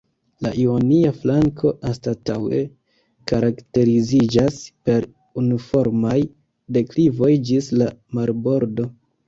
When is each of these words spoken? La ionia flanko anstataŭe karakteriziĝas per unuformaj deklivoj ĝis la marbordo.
La 0.43 0.51
ionia 0.59 1.09
flanko 1.17 1.73
anstataŭe 1.89 2.61
karakteriziĝas 3.33 4.59
per 4.89 5.07
unuformaj 5.45 6.19
deklivoj 6.79 7.33
ĝis 7.51 7.73
la 7.81 7.95
marbordo. 8.21 8.91